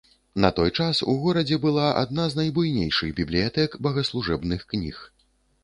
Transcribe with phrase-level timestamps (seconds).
[0.43, 5.07] На той час у горадзе была адна з найбуйнейшых бібліятэк богаслужэбных кніг.